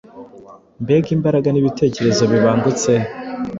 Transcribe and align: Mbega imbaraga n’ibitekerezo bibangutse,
Mbega 0.83 1.09
imbaraga 1.17 1.47
n’ibitekerezo 1.51 2.23
bibangutse, 2.31 2.91